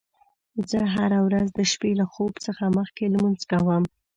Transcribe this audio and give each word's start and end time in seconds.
زه 0.69 0.79
هره 0.95 1.19
ورځ 1.27 1.47
د 1.53 1.59
شپې 1.71 1.91
له 1.99 2.05
خوب 2.13 2.33
څخه 2.45 2.63
مخکې 2.77 3.05
لمونځ 3.13 3.41
کوم 3.51 3.83